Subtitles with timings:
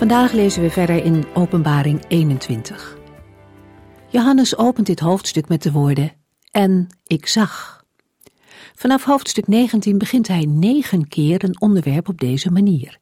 [0.00, 2.96] Vandaag lezen we verder in Openbaring 21.
[4.08, 6.12] Johannes opent dit hoofdstuk met de woorden
[6.50, 7.84] En ik zag.
[8.74, 12.98] Vanaf hoofdstuk 19 begint hij negen keer een onderwerp op deze manier.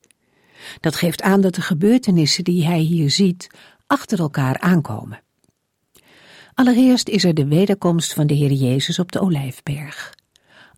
[0.80, 3.50] Dat geeft aan dat de gebeurtenissen die hij hier ziet
[3.86, 5.22] achter elkaar aankomen.
[6.54, 10.14] Allereerst is er de wederkomst van de Heer Jezus op de Olijfberg.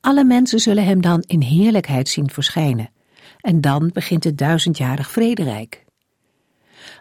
[0.01, 2.91] Alle mensen zullen hem dan in heerlijkheid zien verschijnen.
[3.41, 5.89] En dan begint het duizendjarig vrederijk.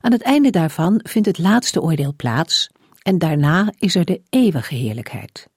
[0.01, 2.69] Aan het einde daarvan vindt het laatste oordeel plaats
[3.01, 5.47] en daarna is er de eeuwige heerlijkheid.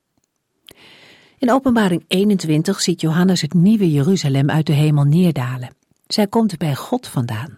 [1.39, 5.75] In Openbaring 21 ziet Johannes het nieuwe Jeruzalem uit de hemel neerdalen.
[6.07, 7.55] Zij komt bij God vandaan.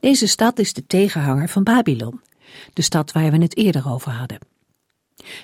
[0.00, 2.20] Deze stad is de tegenhanger van Babylon,
[2.72, 4.38] de stad waar we het eerder over hadden.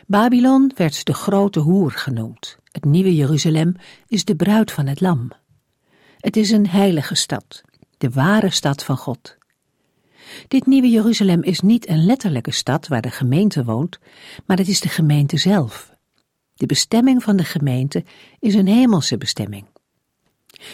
[0.07, 2.59] Babylon werd de grote hoer genoemd.
[2.71, 3.77] Het nieuwe Jeruzalem
[4.07, 5.31] is de bruid van het lam.
[6.19, 7.63] Het is een heilige stad,
[7.99, 9.37] de ware stad van God.
[10.49, 13.99] Dit nieuwe Jeruzalem is niet een letterlijke stad waar de gemeente woont,
[14.47, 15.91] maar het is de gemeente zelf.
[16.55, 18.05] De bestemming van de gemeente
[18.39, 19.65] is een hemelse bestemming.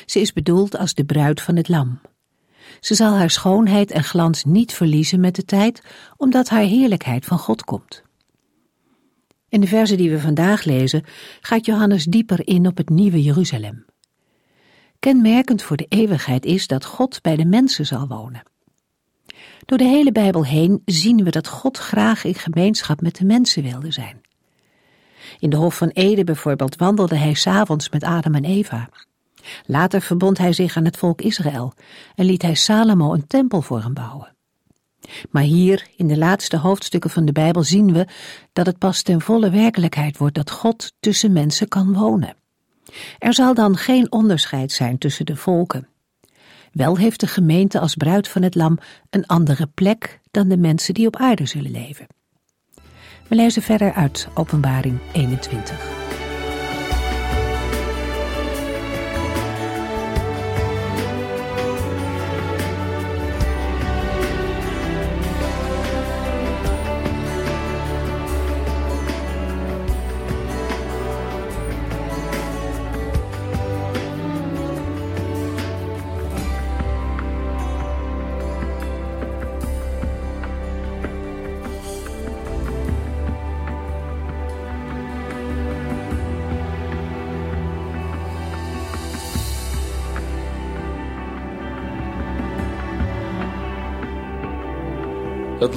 [0.07, 2.01] Ze is bedoeld als de bruid van het lam.
[2.81, 5.83] Ze zal haar schoonheid en glans niet verliezen met de tijd,
[6.17, 8.03] omdat haar heerlijkheid van God komt.
[9.49, 11.05] In de verzen die we vandaag lezen
[11.41, 13.85] gaat Johannes dieper in op het nieuwe Jeruzalem.
[14.99, 18.43] Kenmerkend voor de eeuwigheid is dat God bij de mensen zal wonen.
[19.69, 23.63] Door de hele Bijbel heen zien we dat God graag in gemeenschap met de mensen
[23.63, 24.21] wilde zijn.
[25.39, 28.89] In de Hof van Eden bijvoorbeeld wandelde hij s'avonds met Adam en Eva.
[29.67, 31.73] Later verbond hij zich aan het volk Israël
[32.15, 34.37] en liet hij Salomo een tempel voor hem bouwen.
[35.31, 38.07] Maar hier, in de laatste hoofdstukken van de Bijbel, zien we
[38.53, 42.37] dat het pas ten volle werkelijkheid wordt dat God tussen mensen kan wonen.
[43.19, 45.89] Er zal dan geen onderscheid zijn tussen de volken.
[46.79, 48.79] Wel heeft de gemeente als bruid van het lam
[49.11, 52.07] een andere plek dan de mensen die op aarde zullen leven.
[53.29, 55.98] We lezen verder uit Openbaring 21.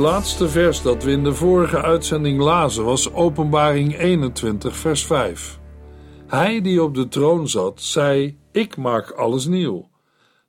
[0.02, 5.60] Laatste vers dat we in de vorige uitzending lazen was Openbaring 21, vers 5.
[6.28, 9.90] Hij die op de troon zat, zei: Ik maak alles nieuw.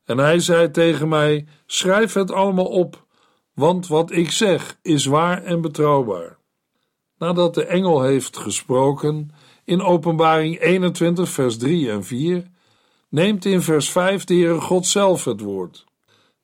[0.05, 3.07] En hij zei tegen mij: Schrijf het allemaal op,
[3.55, 6.39] want wat ik zeg is waar en betrouwbaar.
[7.19, 9.31] Nadat de engel heeft gesproken
[9.65, 12.51] in Openbaring 21, vers 3 en 4,
[13.09, 15.85] neemt in vers 5 de Heere God zelf het woord.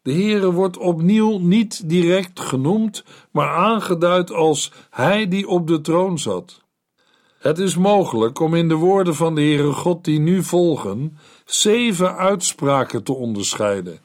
[0.08, 6.18] De Heere wordt opnieuw niet direct genoemd, maar aangeduid als Hij die op de troon
[6.18, 6.62] zat.
[7.38, 12.16] Het is mogelijk om in de woorden van de Heere God die nu volgen, zeven
[12.16, 13.98] uitspraken te onderscheiden.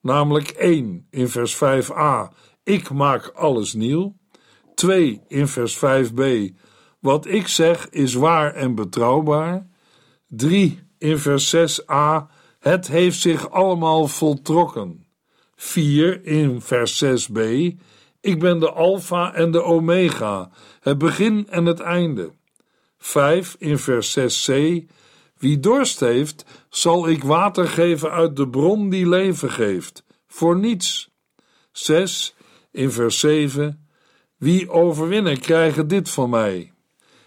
[0.00, 4.16] Namelijk 1 in vers 5a, ik maak alles nieuw.
[4.74, 6.22] 2 in vers 5b,
[7.00, 9.66] wat ik zeg is waar en betrouwbaar.
[10.28, 12.26] 3 in vers 6a,
[12.58, 15.01] het heeft zich allemaal voltrokken.
[15.62, 17.40] 4 in vers 6b:
[18.20, 20.50] Ik ben de Alpha en de Omega,
[20.80, 22.32] het begin en het einde.
[22.98, 24.54] 5 in vers 6c:
[25.38, 31.10] Wie dorst heeft, zal ik water geven uit de bron die leven geeft, voor niets.
[31.72, 32.34] 6
[32.70, 33.88] in vers 7:
[34.36, 36.72] Wie overwinnen, krijgen dit van mij.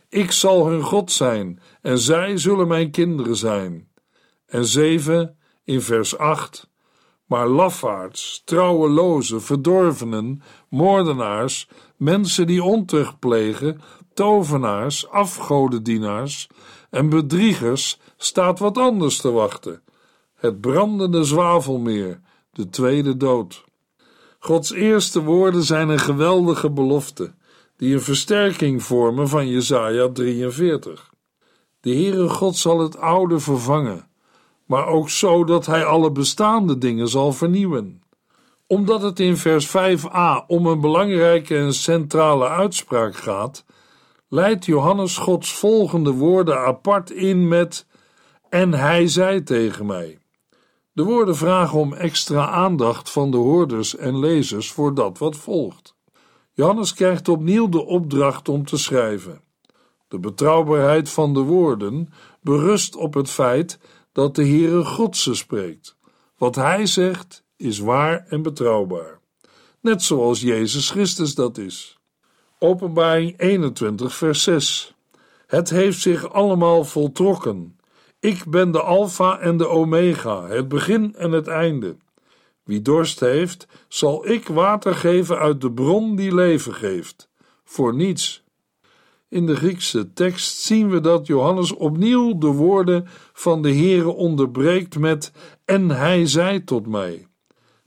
[0.09, 3.88] Ik zal hun God zijn en zij zullen mijn kinderen zijn.
[4.45, 6.73] En 7 in vers 8:
[7.25, 11.68] maar lafaards, trouwelozen, verdorvenen, moordenaars,
[11.98, 13.81] mensen die ontucht plegen,
[14.13, 16.50] tovenaars, afgodendienaars
[16.89, 19.81] en bedriegers staat wat anders te wachten:
[20.36, 23.63] het brandende zwavelmeer, de tweede dood.
[24.39, 27.33] Gods eerste woorden zijn een geweldige belofte,
[27.77, 31.13] die een versterking vormen van Jesaja 43.
[31.81, 34.07] De Heere God zal het oude vervangen,
[34.65, 38.01] maar ook zo dat hij alle bestaande dingen zal vernieuwen.
[38.67, 43.65] Omdat het in vers 5a om een belangrijke en centrale uitspraak gaat,
[44.29, 47.85] leidt Johannes Gods volgende woorden apart in met
[48.50, 50.17] en hij zei tegen mij.
[50.91, 55.95] De woorden vragen om extra aandacht van de hoorders en lezers voor dat wat volgt.
[56.53, 59.41] Johannes krijgt opnieuw de opdracht om te schrijven.
[60.07, 62.09] De betrouwbaarheid van de woorden
[62.41, 63.79] berust op het feit
[64.15, 65.95] dat de Heere God ze spreekt.
[66.38, 69.19] Wat hij zegt is waar en betrouwbaar.
[69.81, 71.97] Net zoals Jezus Christus dat is.
[72.59, 74.94] Openbaring 21, vers 6.
[75.47, 77.79] Het heeft zich allemaal voltrokken.
[78.19, 81.97] Ik ben de Alpha en de Omega, het begin en het einde.
[82.63, 87.29] Wie dorst heeft, zal ik water geven uit de bron die leven geeft.
[87.63, 88.44] Voor niets.
[89.30, 95.00] In de Griekse tekst zien we dat Johannes opnieuw de woorden van de Heere onderbreekt
[95.00, 95.31] met
[95.66, 97.27] en hij zei tot mij.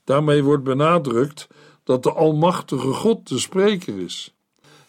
[0.04, 1.48] Daarmee wordt benadrukt
[1.84, 4.34] dat de Almachtige God de spreker is.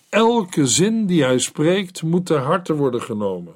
[0.10, 3.54] Elke zin die hij spreekt moet ter harte worden genomen.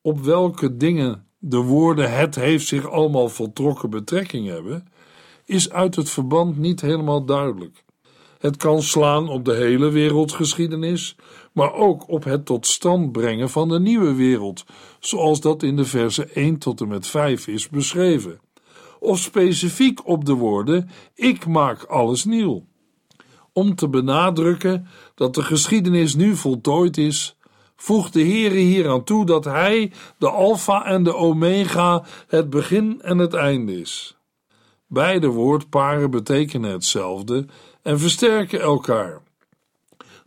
[0.00, 4.86] Op welke dingen de woorden het heeft zich allemaal voltrokken betrekking hebben,
[5.44, 7.84] is uit het verband niet helemaal duidelijk.
[8.38, 11.16] Het kan slaan op de hele wereldgeschiedenis,
[11.56, 14.64] maar ook op het tot stand brengen van de nieuwe wereld,
[15.00, 18.40] zoals dat in de versen 1 tot en met 5 is beschreven.
[18.98, 22.64] Of specifiek op de woorden: Ik maak alles nieuw.
[23.52, 27.36] Om te benadrukken dat de geschiedenis nu voltooid is,
[27.76, 33.18] voegt de Heere hieraan toe dat Hij de Alpha en de Omega, het begin en
[33.18, 34.16] het einde is.
[34.86, 37.46] Beide woordparen betekenen hetzelfde
[37.82, 39.24] en versterken elkaar.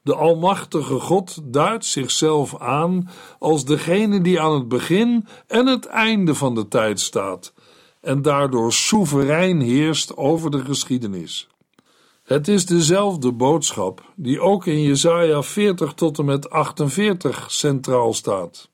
[0.10, 3.10] De Almachtige God duidt zichzelf aan
[3.40, 7.54] als degene die aan het begin en het einde van de tijd staat
[8.02, 11.48] en daardoor soeverein heerst over de geschiedenis.
[12.24, 18.70] Het is dezelfde boodschap die ook in Jesaja 40 tot en met 48 centraal staat.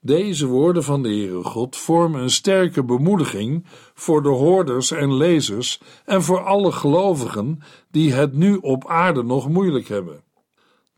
[0.00, 5.80] Deze woorden van de Heere God vormen een sterke bemoediging voor de hoorders en lezers
[6.04, 7.58] en voor alle gelovigen
[7.90, 10.30] die het nu op aarde nog moeilijk hebben.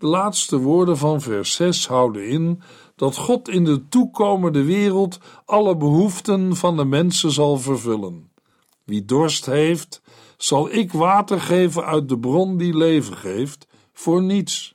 [0.04, 2.62] De laatste woorden van vers 6 houden in
[2.96, 8.30] dat God in de toekomende wereld alle behoeften van de mensen zal vervullen.
[8.84, 10.02] Wie dorst heeft,
[10.36, 14.74] zal ik water geven uit de bron die leven geeft, voor niets.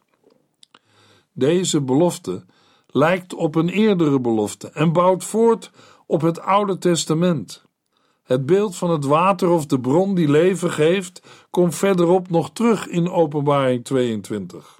[1.33, 2.45] Deze belofte
[2.87, 5.71] lijkt op een eerdere belofte en bouwt voort
[6.05, 7.65] op het Oude Testament.
[8.23, 12.87] Het beeld van het water of de bron die leven geeft, komt verderop nog terug
[12.87, 14.78] in Openbaring 22.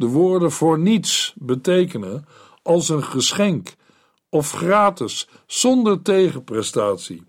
[0.00, 2.24] De woorden voor niets betekenen
[2.62, 3.74] als een geschenk
[4.28, 7.22] of gratis, zonder tegenprestatie.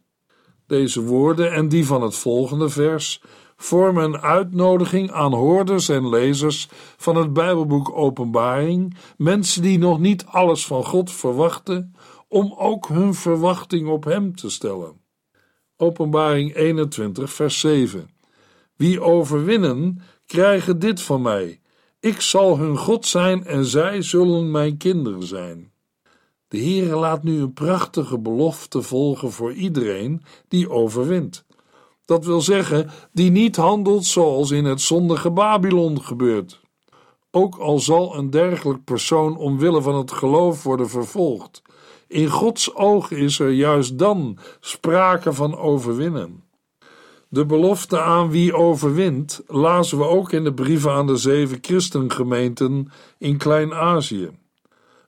[0.67, 3.21] Deze woorden en die van het volgende vers
[3.55, 10.25] vormen een uitnodiging aan hoorders en lezers van het Bijbelboek Openbaring, mensen die nog niet
[10.25, 11.95] alles van God verwachten,
[12.27, 15.01] om ook hun verwachting op Hem te stellen.
[15.77, 18.09] Openbaring 21, vers 7.
[18.75, 21.61] Wie overwinnen, krijgen dit van mij.
[22.01, 25.71] Ik zal hun God zijn en zij zullen mijn kinderen zijn.
[26.47, 31.45] De Heere laat nu een prachtige belofte volgen voor iedereen die overwint.
[32.05, 36.61] Dat wil zeggen, die niet handelt zoals in het zondige Babylon gebeurt.
[37.31, 41.61] Ook al zal een dergelijk persoon omwille van het geloof worden vervolgd,
[42.07, 46.43] in Gods oog is er juist dan sprake van overwinnen.
[47.33, 52.91] De belofte aan wie overwint lazen we ook in de brieven aan de zeven christengemeenten
[53.17, 54.29] in Klein-Azië.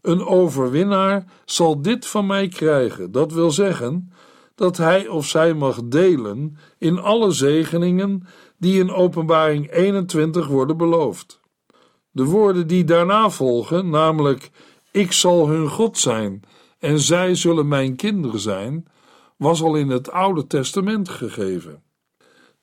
[0.02, 4.12] Een overwinnaar zal dit van mij krijgen, dat wil zeggen
[4.56, 8.28] dat hij of zij mag delen in alle zegeningen
[8.58, 11.40] die in Openbaring 21 worden beloofd.
[12.12, 14.52] De woorden die daarna volgen, namelijk:
[14.92, 16.44] Ik zal hun God zijn
[16.80, 18.86] en zij zullen mijn kinderen zijn,
[19.38, 21.84] was al in het Oude Testament gegeven.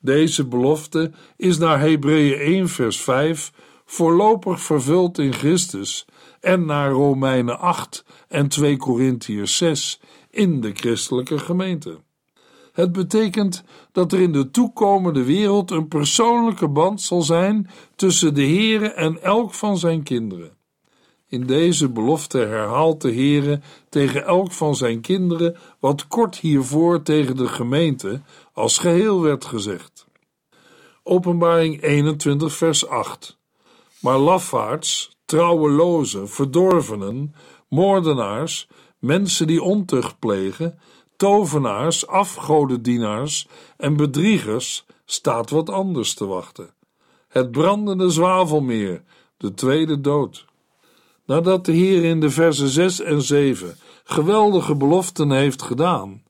[0.00, 3.52] Deze belofte is naar Hebreeën 1 vers 5
[3.84, 6.06] voorlopig vervuld in Christus
[6.40, 11.98] en naar Romeinen 8 en 2 Korintiërs 6 in de christelijke gemeente.
[12.72, 18.44] Het betekent dat er in de toekomende wereld een persoonlijke band zal zijn tussen de
[18.44, 20.58] Heere en elk van zijn kinderen.
[21.30, 27.36] In deze belofte herhaalt de Heere tegen elk van zijn kinderen wat kort hiervoor tegen
[27.36, 28.20] de gemeente
[28.60, 30.06] als geheel werd gezegd.
[31.02, 33.38] Openbaring 21, vers 8.
[34.00, 37.34] Maar lafaards, trouwelozen, verdorvenen,
[37.68, 40.78] moordenaars, mensen die ontucht plegen,
[41.16, 46.74] tovenaars, afgodendienaars en bedriegers staat wat anders te wachten.
[47.28, 49.02] Het brandende zwavelmeer,
[49.36, 50.44] de tweede dood.
[51.26, 56.22] Nadat de Heer in de versen 6 en 7 geweldige beloften heeft gedaan,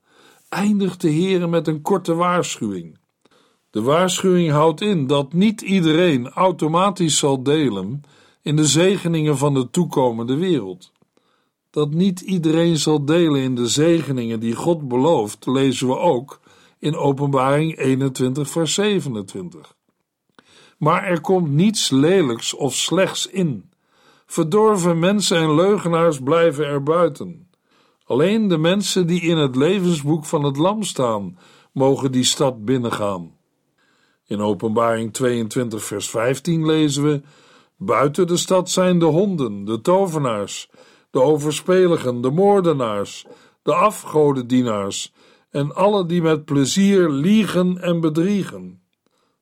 [0.51, 2.97] eindigt de Heer met een korte waarschuwing.
[3.69, 8.01] De waarschuwing houdt in dat niet iedereen automatisch zal delen
[8.41, 10.91] in de zegeningen van de toekomende wereld.
[11.69, 16.39] Dat niet iedereen zal delen in de zegeningen die God belooft, lezen we ook
[16.79, 19.75] in Openbaring 21, vers 27.
[20.77, 23.69] Maar er komt niets lelijks of slechts in.
[24.25, 27.49] Verdorven mensen en leugenaars blijven er buiten.
[28.11, 31.37] Alleen de mensen die in het levensboek van het Lam staan,
[31.71, 33.31] mogen die stad binnengaan.
[34.27, 37.21] In Openbaring 22, vers 15 lezen we:
[37.77, 40.69] Buiten de stad zijn de honden, de tovenaars,
[41.11, 43.25] de overspeligen, de moordenaars,
[43.61, 45.13] de afgodendienaars
[45.49, 48.81] en alle die met plezier liegen en bedriegen.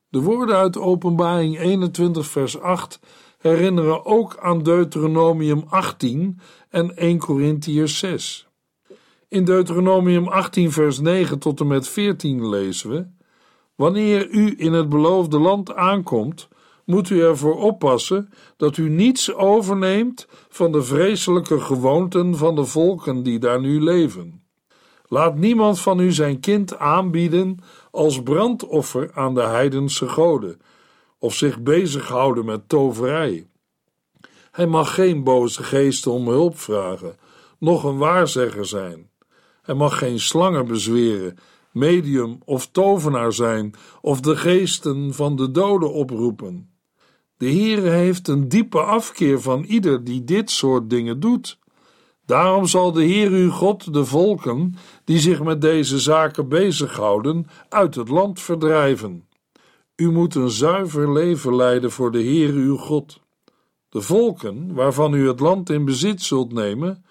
[0.09, 2.99] De woorden uit Openbaring 21, vers 8
[3.37, 8.48] herinneren ook aan Deuteronomium 18 en 1 Corinthiërs 6.
[9.29, 13.07] In Deuteronomium 18, vers 9 tot en met 14 lezen we:
[13.75, 16.47] Wanneer u in het beloofde land aankomt,
[16.85, 23.23] moet u ervoor oppassen dat u niets overneemt van de vreselijke gewoonten van de volken
[23.23, 24.43] die daar nu leven.
[25.07, 27.57] Laat niemand van u zijn kind aanbieden
[27.91, 30.61] als brandoffer aan de heidense goden,
[31.19, 33.47] of zich bezighouden met toverij.
[34.51, 37.15] Hij mag geen boze geesten om hulp vragen,
[37.59, 39.08] noch een waarzegger zijn.
[39.69, 41.37] Hij mag geen slangen bezweren,
[41.71, 46.69] medium of tovenaar zijn, of de geesten van de doden oproepen.
[47.37, 51.59] De Heere heeft een diepe afkeer van ieder die dit soort dingen doet.
[52.25, 57.95] Daarom zal de Heer uw God de volken die zich met deze zaken bezighouden uit
[57.95, 59.27] het land verdrijven.
[59.95, 63.19] U moet een zuiver leven leiden voor de Heer uw God.
[63.89, 67.03] De volken waarvan u het land in bezit zult nemen,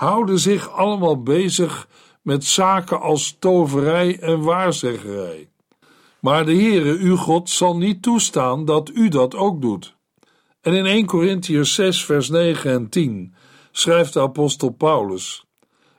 [0.00, 1.88] houden zich allemaal bezig
[2.22, 5.48] met zaken als toverij en waarzeggerij.
[6.20, 9.96] Maar de Heere uw God zal niet toestaan dat u dat ook doet.
[10.60, 13.34] En in 1 Corinthians 6 vers 9 en 10
[13.70, 15.44] schrijft de apostel Paulus: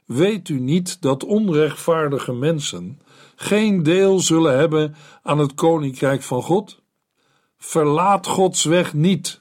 [0.05, 3.01] Weet u niet dat onrechtvaardige mensen
[3.35, 6.81] geen deel zullen hebben aan het koninkrijk van God?
[7.57, 9.40] Verlaat Gods weg niet.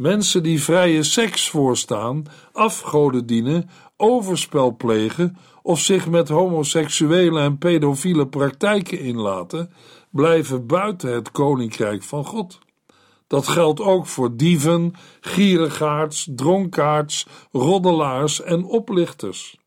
[0.00, 8.28] Mensen die vrije seks voorstaan, afgoden dienen, overspel plegen of zich met homoseksuele en pedofiele
[8.28, 9.72] praktijken inlaten,
[10.10, 12.58] blijven buiten het koninkrijk van God.
[13.26, 19.58] Dat geldt ook voor dieven, gierigaards, dronkaards, roddelaars en oplichters.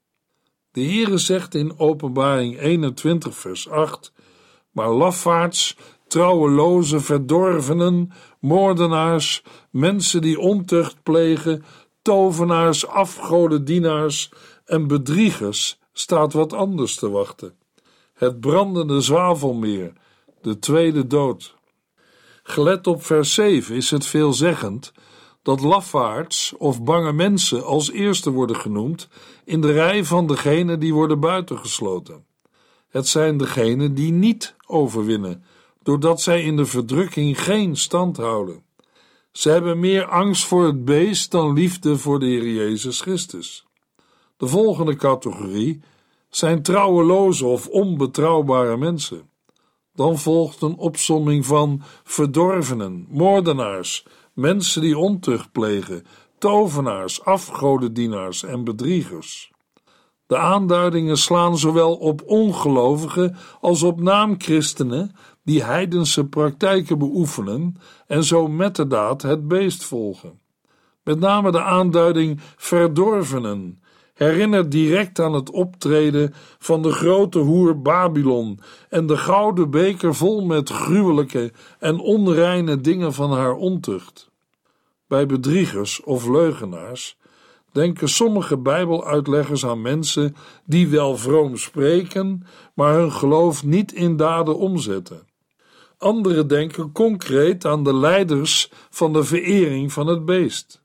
[0.71, 4.13] De Heere zegt in Openbaring 21 vers 8,
[4.71, 5.77] maar lafaards,
[6.13, 11.63] trouweloze verdorvenen, moordenaars, mensen die ontucht plegen,
[12.01, 14.31] tovenaars, afgodendienaars
[14.65, 17.55] en bedriegers staat wat anders te wachten.
[18.13, 19.93] Het brandende zwavelmeer,
[20.41, 21.55] de tweede dood.
[22.43, 24.91] Gelet op vers 7 is het veelzeggend
[25.41, 29.07] dat lafaards of bange mensen als eerste worden genoemd
[29.45, 32.25] in de rij van degenen die worden buitengesloten.
[32.89, 35.43] Het zijn degenen die niet overwinnen,
[35.83, 38.63] doordat zij in de verdrukking geen stand houden.
[39.31, 43.65] Ze hebben meer angst voor het beest dan liefde voor de Heer Jezus Christus.
[44.37, 45.81] De volgende categorie
[46.29, 49.29] zijn trouweloze of onbetrouwbare mensen.
[49.95, 56.05] Dan volgt een opsomming van verdorvenen, moordenaars, mensen die ontucht plegen,
[56.37, 59.51] tovenaars, afgodendienaars en bedriegers.
[60.27, 67.75] De aanduidingen slaan zowel op ongelovigen als op naamchristenen die heidense praktijken beoefenen
[68.07, 70.39] en zo met de daad het beest volgen.
[71.03, 73.81] Met name de aanduiding verdorvenen
[74.13, 78.59] herinnert direct aan het optreden van de grote hoer Babylon
[78.89, 84.31] en de gouden beker vol met gruwelijke en onreine dingen van haar ontucht.
[85.07, 87.17] Bij bedriegers of leugenaars
[87.71, 90.35] denken sommige Bijbeluitleggers aan mensen
[90.65, 95.27] die wel vroom spreken, maar hun geloof niet in daden omzetten.
[96.03, 100.83] Anderen denken concreet aan de leiders van de verering van het beest.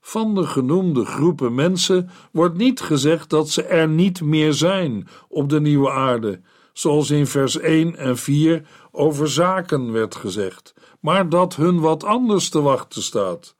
[0.00, 5.48] Van de genoemde groepen mensen wordt niet gezegd dat ze er niet meer zijn op
[5.48, 6.40] de nieuwe aarde,
[6.72, 12.48] zoals in vers 1 en 4 over zaken werd gezegd, maar dat hun wat anders
[12.48, 13.54] te wachten staat.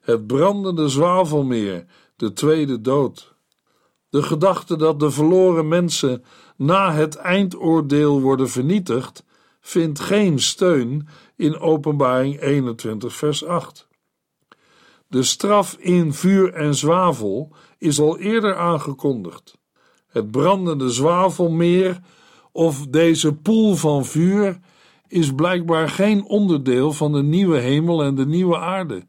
[0.00, 1.84] Het brandende zwavelmeer,
[2.16, 3.34] de tweede dood.
[4.08, 6.24] De gedachte dat de verloren mensen
[6.56, 9.24] na het eindoordeel worden vernietigd,
[9.60, 13.88] vindt geen steun in Openbaring 21, vers 8.
[15.06, 19.58] De straf in vuur en zwavel is al eerder aangekondigd.
[20.06, 22.00] Het brandende zwavelmeer
[22.52, 24.58] of deze poel van vuur
[25.08, 29.06] is blijkbaar geen onderdeel van de nieuwe hemel en de nieuwe aarde,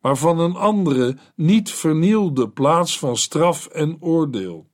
[0.00, 4.66] maar van een andere, niet vernielde plaats van straf en oordeel.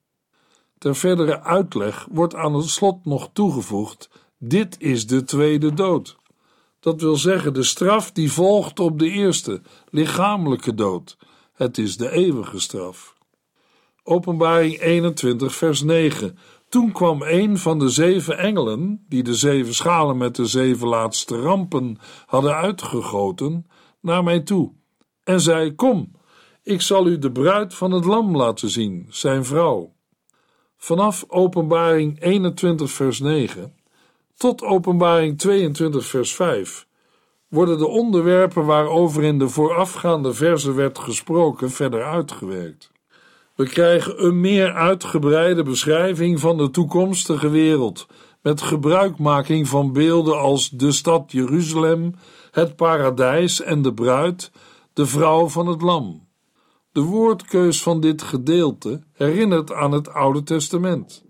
[0.79, 6.17] Ter verdere uitleg wordt aan het slot nog toegevoegd: dit is de tweede dood.
[6.81, 11.17] Dat wil zeggen de straf die volgt op de eerste, lichamelijke dood.
[11.53, 13.17] Het is de eeuwige straf.
[14.03, 16.39] Openbaring 21, vers 9.
[16.69, 21.41] Toen kwam een van de zeven engelen, die de zeven schalen met de zeven laatste
[21.41, 23.67] rampen hadden uitgegoten,
[24.01, 24.73] naar mij toe
[25.25, 26.13] en zei: Kom,
[26.63, 29.95] ik zal u de bruid van het Lam laten zien, zijn vrouw.
[30.77, 33.78] Vanaf Openbaring 21, vers 9
[34.39, 36.87] tot Openbaring 22, vers 5
[37.49, 42.91] worden de onderwerpen waarover in de voorafgaande verse werd gesproken verder uitgewerkt.
[43.55, 48.07] We krijgen een meer uitgebreide beschrijving van de toekomstige wereld,
[48.43, 52.15] met gebruikmaking van beelden als de stad Jeruzalem,
[52.51, 54.51] het paradijs en de bruid,
[54.93, 56.27] de vrouw van het lam.
[56.93, 61.25] De woordkeus van dit gedeelte herinnert aan het Oude Testament.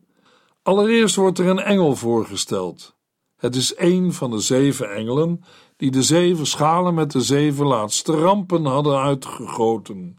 [0.62, 2.96] Allereerst wordt er een engel voorgesteld.
[3.38, 5.44] Het is een van de zeven engelen
[5.76, 10.18] die de zeven schalen met de zeven laatste rampen hadden uitgegoten.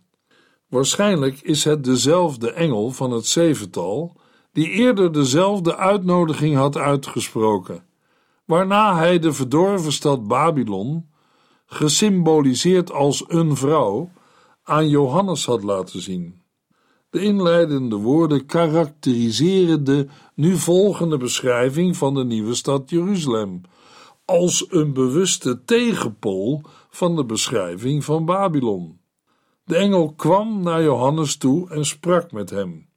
[0.67, 4.15] Waarschijnlijk is het dezelfde engel van het zevental
[4.51, 7.83] die eerder dezelfde uitnodiging had uitgesproken,
[8.45, 11.09] waarna hij de verdorven stad Babylon,
[11.65, 14.09] gesymboliseerd als een vrouw,
[14.63, 16.41] aan Johannes had laten zien.
[17.09, 20.07] De inleidende woorden karakteriseren de
[20.39, 23.61] nu volgende beschrijving van de nieuwe stad Jeruzalem
[24.25, 28.99] als een bewuste tegenpool van de beschrijving van Babylon.
[29.63, 32.89] De engel kwam naar Johannes toe en sprak met hem.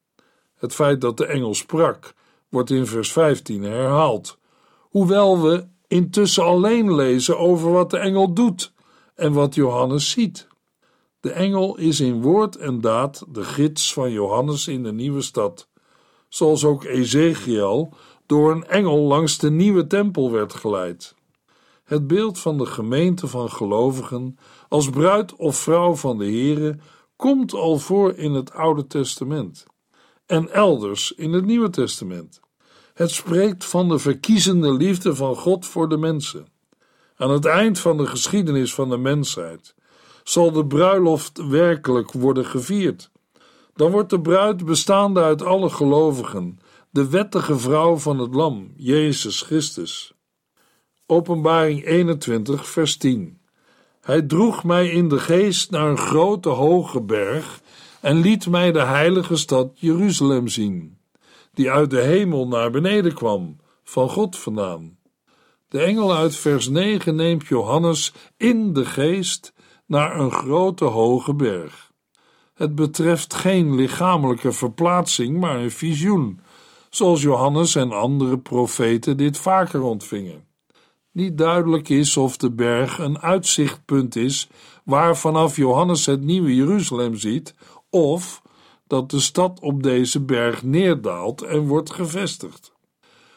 [0.55, 2.15] Het feit dat de engel sprak,
[2.49, 4.39] wordt in vers 15 herhaald,
[4.81, 8.73] hoewel we intussen alleen lezen over wat de engel doet
[9.15, 10.47] en wat Johannes ziet.
[11.21, 15.71] De engel is in woord en daad de gids van Johannes in de nieuwe stad,
[16.35, 17.93] zoals ook Ezekiel
[18.27, 21.15] door een engel langs de nieuwe tempel werd geleid.
[21.85, 26.77] Het beeld van de gemeente van gelovigen als bruid of vrouw van de Here
[27.17, 29.67] komt al voor in het Oude Testament
[30.27, 32.41] en elders in het Nieuwe Testament.
[32.95, 36.47] Het spreekt van de verkiezende liefde van God voor de mensen.
[37.17, 39.75] Aan het eind van de geschiedenis van de mensheid
[40.25, 43.12] zal de bruiloft werkelijk worden gevierd.
[43.75, 46.59] Dan wordt de bruid bestaande uit alle gelovigen,
[46.91, 50.15] de wettige vrouw van het Lam, Jezus Christus.
[51.07, 53.41] Openbaring 21, vers 10.
[54.01, 57.61] Hij droeg mij in de geest naar een grote hoge berg
[58.01, 60.99] en liet mij de heilige stad Jeruzalem zien,
[61.55, 64.99] die uit de hemel naar beneden kwam, van God vandaan.
[65.69, 69.53] De engel uit vers 9 neemt Johannes in de geest
[69.87, 71.92] naar een grote hoge berg.
[72.63, 76.41] Het betreft geen lichamelijke verplaatsing, maar een visioen,
[76.91, 80.51] zoals Johannes en andere profeten dit vaker ontvingen
[81.13, 84.49] niet duidelijk is of de berg een uitzichtpunt is
[84.85, 87.55] waar vanaf Johannes het nieuwe Jeruzalem ziet,
[87.91, 88.43] of
[88.87, 92.73] dat de stad op deze berg neerdaalt en wordt gevestigd.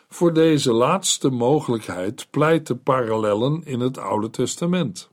[0.08, 5.10] Voor deze laatste mogelijkheid pleiten parallellen in het Oude Testament.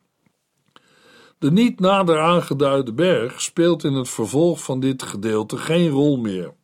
[1.43, 6.55] De niet nader aangeduide berg speelt in het vervolg van dit gedeelte geen rol meer.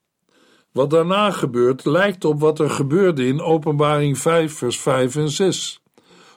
[0.73, 5.83] Wat daarna gebeurt lijkt op wat er gebeurde in Openbaring 5, vers 5 en 6.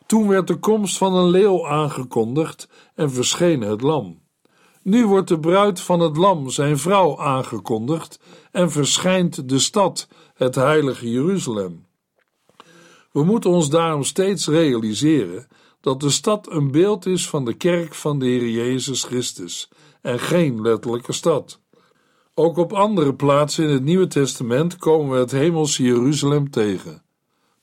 [0.05, 4.21] Toen werd de komst van een leeuw aangekondigd en verscheen het lam.
[4.83, 8.19] Nu wordt de bruid van het lam, zijn vrouw, aangekondigd
[8.51, 11.85] en verschijnt de stad, het heilige Jeruzalem.
[13.11, 15.47] We moeten ons daarom steeds realiseren
[15.81, 19.69] dat de stad een beeld is van de kerk van de Heer Jezus Christus
[20.01, 21.59] en geen letterlijke stad.
[22.33, 27.03] Ook op andere plaatsen in het Nieuwe Testament komen we het hemelse Jeruzalem tegen.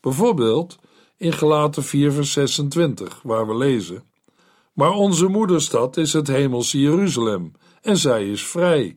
[0.00, 0.78] Bijvoorbeeld
[1.16, 4.04] in Gelaten 4 vers 26, waar we lezen:
[4.72, 7.52] Maar onze moederstad is het hemelse Jeruzalem,
[7.82, 8.96] en zij is vrij.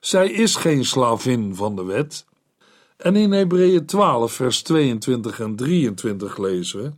[0.00, 2.24] Zij is geen slavin van de wet.
[2.96, 6.92] En in Hebreeën 12, vers 22 en 23 lezen we: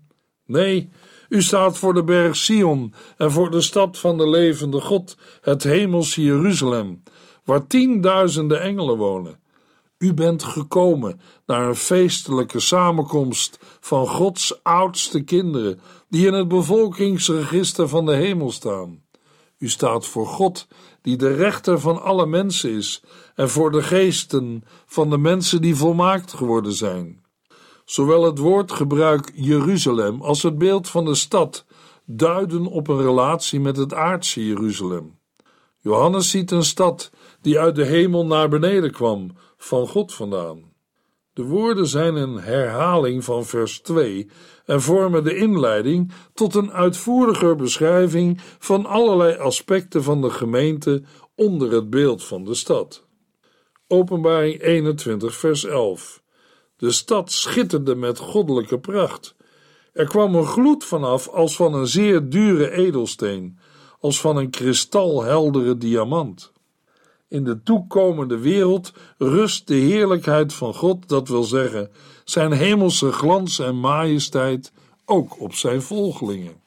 [0.47, 0.91] Nee,
[1.33, 5.62] u staat voor de berg Sion en voor de stad van de levende God, het
[5.62, 7.03] hemelse Jeruzalem,
[7.45, 9.40] waar tienduizenden engelen wonen.
[9.99, 17.88] U bent gekomen naar een feestelijke samenkomst van Gods oudste kinderen, die in het bevolkingsregister
[17.88, 19.03] van de hemel staan.
[19.59, 20.66] U staat voor God,
[21.03, 23.03] die de rechter van alle mensen is,
[23.35, 27.22] en voor de geesten van de mensen die volmaakt geworden zijn.
[27.85, 31.64] Zowel het woordgebruik Jeruzalem als het beeld van de stad
[32.05, 35.18] duiden op een relatie met het aardse Jeruzalem.
[35.79, 40.71] Johannes ziet een stad die uit de hemel naar beneden kwam, van God vandaan.
[41.33, 44.31] De woorden zijn een herhaling van vers 2
[44.64, 51.03] en vormen de inleiding tot een uitvoeriger beschrijving van allerlei aspecten van de gemeente
[51.35, 53.07] onder het beeld van de stad.
[53.87, 56.22] Openbaring 21, vers 11.
[56.83, 59.35] De stad schitterde met goddelijke pracht.
[59.92, 63.59] Er kwam een gloed vanaf als van een zeer dure edelsteen,
[64.01, 66.53] als van een kristalheldere diamant.
[67.29, 71.90] In de toekomende wereld rust de heerlijkheid van God, dat wil zeggen,
[72.25, 74.73] zijn hemelse glans en majesteit,
[75.05, 76.62] ook op zijn volgelingen.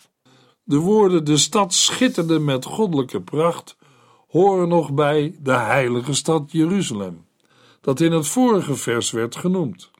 [0.63, 3.78] De woorden de stad schitterde met goddelijke pracht
[4.28, 7.25] horen nog bij de heilige stad Jeruzalem,
[7.82, 9.93] dat in het vorige vers werd genoemd.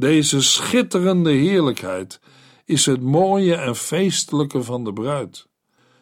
[0.00, 2.20] Deze schitterende heerlijkheid
[2.64, 5.46] is het mooie en feestelijke van de bruid.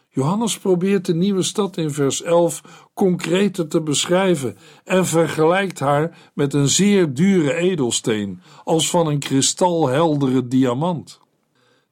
[0.09, 2.61] Johannes probeert de nieuwe stad in vers 11
[2.93, 10.47] concreter te beschrijven en vergelijkt haar met een zeer dure edelsteen, als van een kristalheldere
[10.47, 11.19] diamant.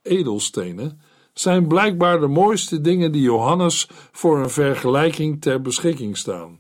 [0.02, 1.02] Edelstenen
[1.34, 6.60] zijn blijkbaar de mooiste dingen die Johannes voor een vergelijking ter beschikking staan.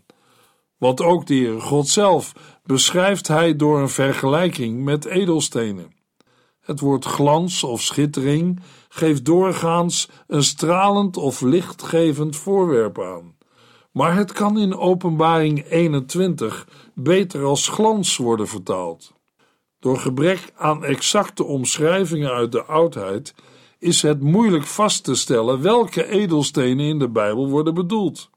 [0.77, 5.95] Want ook de Heer God zelf beschrijft hij door een vergelijking met edelstenen.
[6.59, 8.59] Het woord glans of schittering
[8.89, 13.35] geeft doorgaans een stralend of lichtgevend voorwerp aan.
[13.91, 19.13] Maar het kan in Openbaring 21 beter als glans worden vertaald.
[19.79, 23.33] Door gebrek aan exacte omschrijvingen uit de oudheid
[23.79, 28.29] is het moeilijk vast te stellen welke edelstenen in de Bijbel worden bedoeld.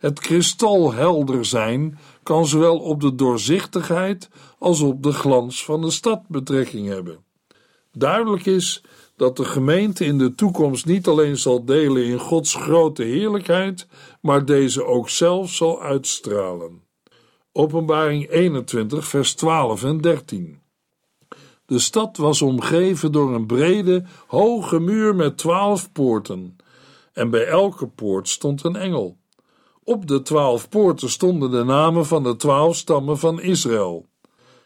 [0.00, 6.22] Het kristalhelder zijn kan zowel op de doorzichtigheid als op de glans van de stad
[6.28, 7.24] betrekking hebben.
[7.92, 8.82] Duidelijk is
[9.16, 13.86] dat de gemeente in de toekomst niet alleen zal delen in Gods grote heerlijkheid,
[14.20, 16.82] maar deze ook zelf zal uitstralen.
[17.52, 20.60] Openbaring 21, vers 12 en 13.
[21.66, 26.56] De stad was omgeven door een brede, hoge muur met twaalf poorten,
[27.12, 29.19] en bij elke poort stond een engel.
[29.84, 34.08] Op de twaalf poorten stonden de namen van de twaalf stammen van Israël.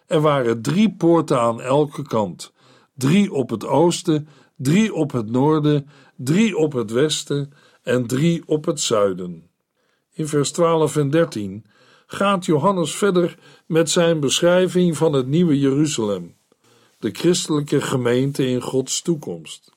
[0.06, 2.52] Er waren drie poorten aan elke kant:
[2.94, 8.64] drie op het oosten, drie op het noorden, drie op het westen en drie op
[8.64, 9.50] het zuiden.
[10.12, 11.64] In vers 12 en 13
[12.06, 16.36] gaat Johannes verder met zijn beschrijving van het nieuwe Jeruzalem,
[16.98, 19.72] de christelijke gemeente in Gods toekomst.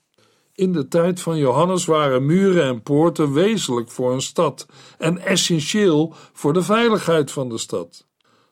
[0.57, 4.65] In de tijd van Johannes waren muren en poorten wezenlijk voor een stad
[4.97, 8.07] en essentieel voor de veiligheid van de stad.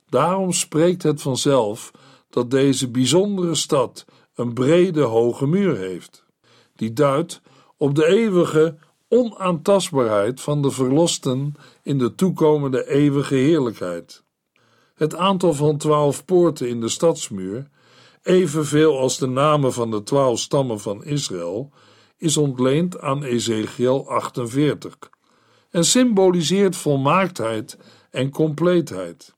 [0.10, 1.92] Daarom spreekt het vanzelf
[2.30, 6.26] dat deze bijzondere stad een brede hoge muur heeft,
[6.76, 7.42] die duidt
[7.78, 14.24] op de eeuwige onaantastbaarheid van de verlosten in de toekomende eeuwige heerlijkheid.
[14.96, 17.70] Het aantal van twaalf poorten in de stadsmuur,
[18.22, 21.72] evenveel als de namen van de twaalf stammen van Israël,
[22.18, 24.98] is ontleend aan Ezekiel 48
[25.70, 27.78] en symboliseert volmaaktheid
[28.12, 29.36] en compleetheid.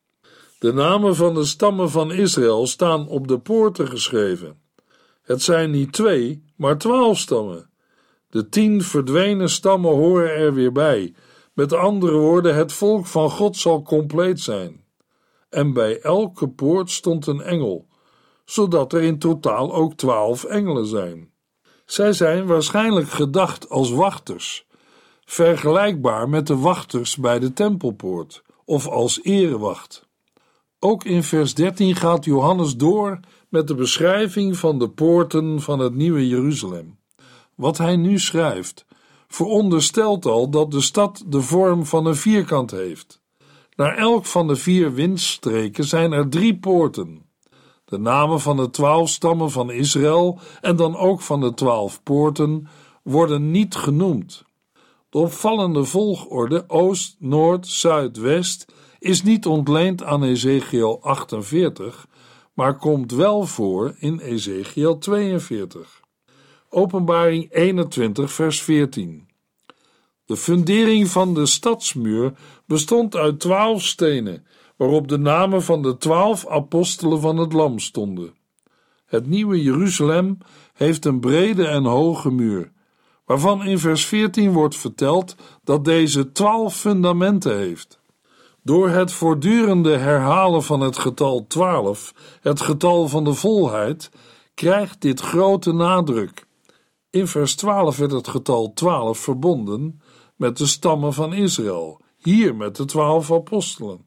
[0.60, 4.62] De namen van de stammen van Israël staan op de poorten geschreven.
[5.22, 7.70] Het zijn niet twee, maar twaalf stammen.
[8.30, 11.14] De tien verdwenen stammen horen er weer bij.
[11.54, 14.84] Met andere woorden, het volk van God zal compleet zijn.
[15.50, 17.88] En bij elke poort stond een engel,
[18.46, 21.32] zodat er in totaal ook twaalf engelen zijn.
[21.88, 24.66] Zij zijn waarschijnlijk gedacht als wachters,
[25.26, 30.08] vergelijkbaar met de wachters bij de tempelpoort of als erewacht.
[30.80, 33.20] Ook in vers 13 gaat Johannes door
[33.50, 37.00] met de beschrijving van de poorten van het nieuwe Jeruzalem.
[37.56, 38.86] Wat hij nu schrijft,
[39.28, 43.22] veronderstelt al dat de stad de vorm van een vierkant heeft.
[43.76, 47.26] Naar elk van de vier windstreken zijn er drie poorten.
[47.90, 52.68] De namen van de twaalf stammen van Israël en dan ook van de twaalf poorten
[53.04, 54.44] worden niet genoemd.
[55.10, 58.66] De opvallende volgorde oost, noord, zuid, west
[59.00, 62.08] is niet ontleend aan Ezekiel 48,
[62.54, 66.02] maar komt wel voor in Ezekiel 42.
[66.70, 69.28] Openbaring 21, vers 14.
[70.26, 72.34] De fundering van de stadsmuur
[72.66, 74.46] bestond uit twaalf stenen,
[74.78, 78.34] waarop de namen van de twaalf apostelen van het Lam stonden.
[79.06, 80.38] Het nieuwe Jeruzalem
[80.74, 82.72] heeft een brede en hoge muur,
[83.26, 88.00] waarvan in vers 14 wordt verteld dat deze twaalf fundamenten heeft.
[88.64, 94.10] Door het voortdurende herhalen van het getal 12, het getal van de volheid,
[94.54, 96.48] krijgt dit grote nadruk.
[97.10, 100.02] In vers 12 werd het getal 12 verbonden
[100.36, 104.07] met de stammen van Israël, hier met de twaalf apostelen.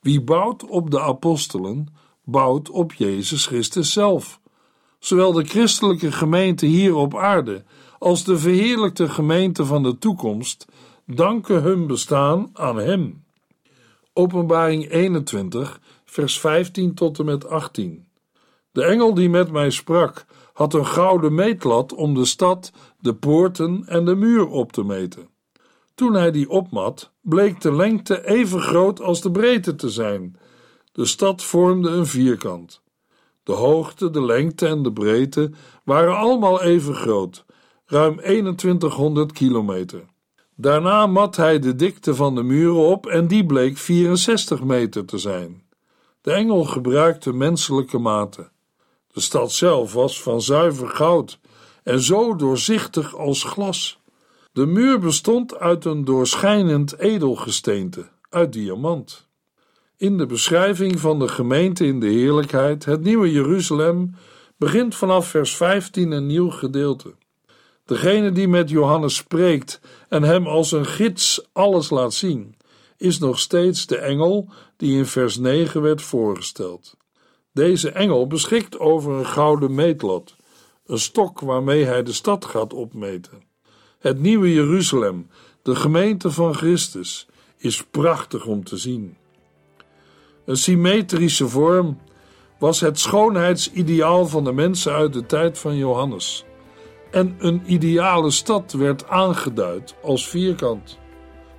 [0.00, 1.88] Wie bouwt op de apostelen,
[2.24, 4.40] bouwt op Jezus Christus zelf.
[4.98, 7.64] Zowel de christelijke gemeente hier op aarde
[7.98, 10.66] als de verheerlijkte gemeente van de toekomst
[11.06, 13.24] danken hun bestaan aan Hem.
[14.12, 18.06] Openbaring 21, vers 15 tot en met 18.
[18.72, 23.82] De engel die met mij sprak, had een gouden meetlat om de stad, de poorten
[23.86, 25.28] en de muur op te meten.
[26.00, 30.36] Toen hij die opmat, bleek de lengte even groot als de breedte te zijn.
[30.92, 32.82] De stad vormde een vierkant.
[33.42, 35.50] De hoogte, de lengte en de breedte
[35.84, 37.44] waren allemaal even groot,
[37.86, 40.04] ruim 2100 kilometer.
[40.54, 45.18] Daarna mat hij de dikte van de muren op en die bleek 64 meter te
[45.18, 45.62] zijn.
[46.20, 48.52] De engel gebruikte menselijke maten.
[49.12, 51.38] De stad zelf was van zuiver goud
[51.82, 53.99] en zo doorzichtig als glas.
[54.52, 59.28] De muur bestond uit een doorschijnend edelgesteente, uit diamant.
[59.96, 64.14] In de beschrijving van de gemeente in de heerlijkheid, het nieuwe Jeruzalem,
[64.56, 67.14] begint vanaf vers 15 een nieuw gedeelte.
[67.84, 72.56] Degene die met Johannes spreekt en hem als een gids alles laat zien,
[72.96, 76.96] is nog steeds de engel die in vers 9 werd voorgesteld.
[77.52, 80.36] Deze engel beschikt over een gouden meetlat,
[80.86, 83.49] een stok waarmee hij de stad gaat opmeten.
[84.00, 85.30] Het nieuwe Jeruzalem,
[85.62, 89.16] de gemeente van Christus, is prachtig om te zien.
[90.44, 91.98] Een symmetrische vorm
[92.58, 96.44] was het schoonheidsideaal van de mensen uit de tijd van Johannes.
[97.10, 100.98] En een ideale stad werd aangeduid als vierkant.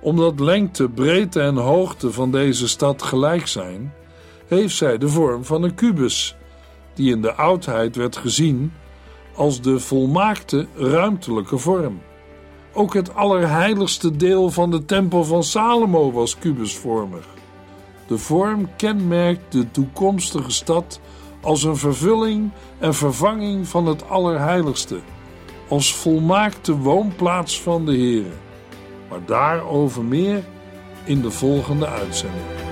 [0.00, 3.94] Omdat lengte, breedte en hoogte van deze stad gelijk zijn,
[4.46, 6.36] heeft zij de vorm van een kubus,
[6.94, 8.72] die in de oudheid werd gezien
[9.34, 12.00] als de volmaakte ruimtelijke vorm.
[12.74, 17.26] Ook het allerheiligste deel van de tempel van Salomo was kubusvormig.
[18.06, 21.00] De vorm kenmerkt de toekomstige stad
[21.40, 25.00] als een vervulling en vervanging van het allerheiligste,
[25.68, 28.32] als volmaakte woonplaats van de Heer.
[29.08, 30.44] Maar daarover meer
[31.04, 32.71] in de volgende uitzending.